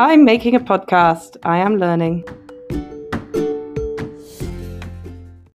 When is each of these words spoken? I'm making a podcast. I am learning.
I'm 0.00 0.24
making 0.24 0.54
a 0.54 0.60
podcast. 0.60 1.36
I 1.42 1.58
am 1.58 1.76
learning. 1.76 2.24